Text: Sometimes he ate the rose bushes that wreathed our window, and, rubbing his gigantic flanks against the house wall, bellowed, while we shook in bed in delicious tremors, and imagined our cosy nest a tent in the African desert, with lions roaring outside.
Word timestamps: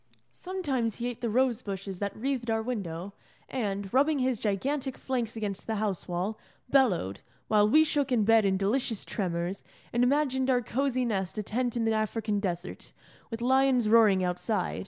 Sometimes 0.33 0.95
he 0.95 1.05
ate 1.07 1.21
the 1.21 1.29
rose 1.29 1.61
bushes 1.61 1.99
that 1.99 2.17
wreathed 2.17 2.49
our 2.49 2.63
window, 2.63 3.13
and, 3.47 3.93
rubbing 3.93 4.17
his 4.17 4.39
gigantic 4.39 4.97
flanks 4.97 5.35
against 5.37 5.67
the 5.67 5.75
house 5.75 6.07
wall, 6.07 6.39
bellowed, 6.71 7.19
while 7.49 7.69
we 7.69 7.83
shook 7.83 8.11
in 8.11 8.23
bed 8.23 8.43
in 8.43 8.57
delicious 8.57 9.05
tremors, 9.05 9.63
and 9.93 10.03
imagined 10.03 10.49
our 10.49 10.63
cosy 10.63 11.05
nest 11.05 11.37
a 11.37 11.43
tent 11.43 11.77
in 11.77 11.85
the 11.85 11.93
African 11.93 12.39
desert, 12.39 12.93
with 13.29 13.41
lions 13.43 13.89
roaring 13.89 14.23
outside. 14.23 14.79